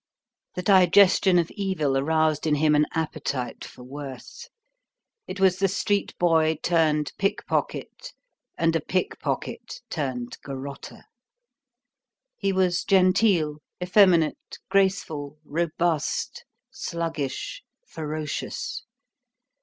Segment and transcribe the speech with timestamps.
[0.55, 4.49] The digestion of evil aroused in him an appetite for worse.
[5.27, 8.11] It was the street boy turned pickpocket,
[8.57, 11.03] and a pickpocket turned garroter.
[12.35, 18.81] He was genteel, effeminate, graceful, robust, sluggish, ferocious.